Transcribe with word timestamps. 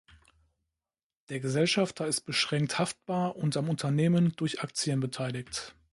Der 1.29 1.39
Gesellschafter 1.39 2.07
ist 2.07 2.21
beschränkt 2.21 2.79
haftbar 2.79 3.35
und 3.35 3.55
am 3.55 3.69
Unternehmen 3.69 4.33
durch 4.35 4.61
Aktien 4.63 4.99
beteiligt. 4.99 5.75